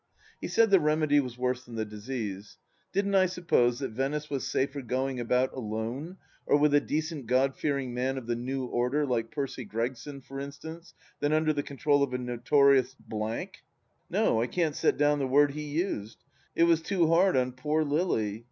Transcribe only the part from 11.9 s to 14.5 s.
of a notorious 1 No, I